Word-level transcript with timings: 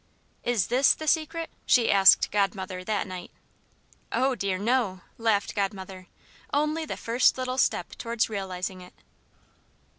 "Is 0.43 0.65
this 0.69 0.95
the 0.95 1.05
Secret?" 1.05 1.51
she 1.67 1.91
asked 1.91 2.31
Godmother, 2.31 2.83
that 2.83 3.05
night. 3.05 3.29
"Oh, 4.11 4.33
dear, 4.33 4.57
no!" 4.57 5.01
laughed 5.19 5.53
Godmother, 5.53 6.07
"only 6.51 6.85
the 6.85 6.97
first 6.97 7.37
little 7.37 7.59
step 7.59 7.95
towards 7.99 8.27
realizing 8.27 8.81
it." 8.81 8.95